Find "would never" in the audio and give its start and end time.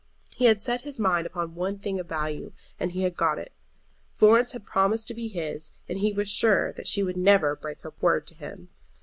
7.03-7.55